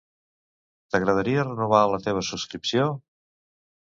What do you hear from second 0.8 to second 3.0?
T'agradaria renovar la teva subscripció?